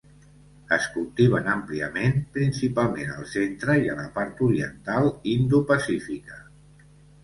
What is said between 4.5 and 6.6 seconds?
oriental Indo-Pacífica.